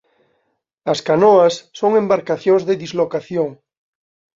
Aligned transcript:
As 0.91 0.99
canoas 1.09 1.53
son 1.79 1.91
embarcacións 2.01 2.61
de 2.69 2.75
dislocación. 2.83 3.49